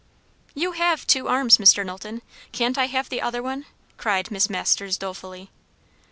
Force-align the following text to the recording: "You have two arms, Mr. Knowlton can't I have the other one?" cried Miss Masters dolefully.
"You 0.55 0.71
have 0.71 1.05
two 1.05 1.27
arms, 1.27 1.59
Mr. 1.59 1.85
Knowlton 1.85 2.23
can't 2.51 2.75
I 2.75 2.87
have 2.87 3.09
the 3.09 3.21
other 3.21 3.43
one?" 3.43 3.67
cried 3.97 4.31
Miss 4.31 4.49
Masters 4.49 4.97
dolefully. 4.97 5.51